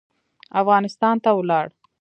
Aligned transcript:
افغانستان 0.61 1.15
ته 1.23 1.29
ولاړ. 1.37 1.65